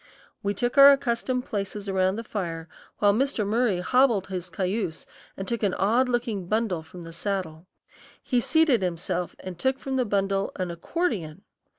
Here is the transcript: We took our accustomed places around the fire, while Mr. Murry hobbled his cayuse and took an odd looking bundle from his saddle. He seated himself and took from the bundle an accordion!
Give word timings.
We 0.41 0.55
took 0.55 0.79
our 0.79 0.91
accustomed 0.91 1.45
places 1.45 1.87
around 1.87 2.15
the 2.15 2.23
fire, 2.23 2.67
while 2.97 3.13
Mr. 3.13 3.45
Murry 3.45 3.81
hobbled 3.81 4.29
his 4.29 4.49
cayuse 4.49 5.05
and 5.37 5.47
took 5.47 5.61
an 5.61 5.75
odd 5.75 6.09
looking 6.09 6.47
bundle 6.47 6.81
from 6.81 7.05
his 7.05 7.17
saddle. 7.17 7.67
He 8.23 8.41
seated 8.41 8.81
himself 8.81 9.35
and 9.41 9.59
took 9.59 9.77
from 9.77 9.97
the 9.97 10.05
bundle 10.05 10.53
an 10.55 10.71
accordion! 10.71 11.43